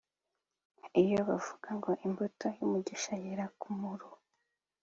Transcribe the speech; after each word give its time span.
Iyo 1.01 1.19
bavuze 1.27 1.69
ngo 1.77 1.89
imbuto 2.05 2.45
y’umugisha 2.57 3.11
yera 3.23 3.45
ku 3.59 3.67
muruho 3.79 4.17